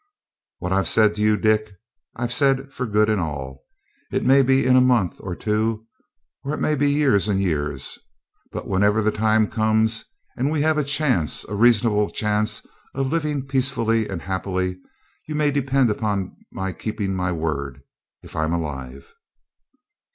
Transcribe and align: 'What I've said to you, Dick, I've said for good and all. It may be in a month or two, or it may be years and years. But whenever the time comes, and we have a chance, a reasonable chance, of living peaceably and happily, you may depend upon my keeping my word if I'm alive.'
'What 0.57 0.71
I've 0.73 0.87
said 0.87 1.13
to 1.13 1.21
you, 1.21 1.37
Dick, 1.37 1.75
I've 2.15 2.33
said 2.33 2.73
for 2.73 2.87
good 2.87 3.07
and 3.07 3.21
all. 3.21 3.63
It 4.11 4.25
may 4.25 4.41
be 4.41 4.65
in 4.65 4.75
a 4.75 4.81
month 4.81 5.21
or 5.23 5.35
two, 5.35 5.85
or 6.43 6.55
it 6.55 6.59
may 6.59 6.73
be 6.73 6.89
years 6.89 7.27
and 7.27 7.39
years. 7.39 7.99
But 8.51 8.67
whenever 8.67 9.03
the 9.03 9.11
time 9.11 9.47
comes, 9.47 10.03
and 10.35 10.49
we 10.51 10.61
have 10.63 10.79
a 10.79 10.83
chance, 10.83 11.45
a 11.47 11.53
reasonable 11.53 12.09
chance, 12.09 12.65
of 12.95 13.11
living 13.11 13.45
peaceably 13.45 14.07
and 14.07 14.23
happily, 14.23 14.79
you 15.27 15.35
may 15.35 15.51
depend 15.51 15.91
upon 15.91 16.35
my 16.51 16.71
keeping 16.73 17.13
my 17.13 17.31
word 17.31 17.83
if 18.23 18.35
I'm 18.35 18.53
alive.' 18.53 19.13